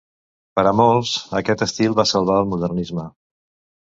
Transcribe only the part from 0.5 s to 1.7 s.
Per a molts, aquest